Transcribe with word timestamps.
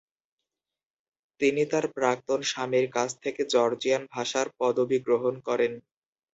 তিনি 1.41 1.63
তার 1.71 1.85
প্রাক্তন 1.95 2.39
স্বামীর 2.43 2.87
কাছ 2.91 3.09
থেকে 3.23 3.41
জর্জিয়ান 3.53 4.03
ভাষার 4.13 4.47
পদবী 4.59 4.97
গ্রহণ 5.05 5.35
করেন। 5.47 5.71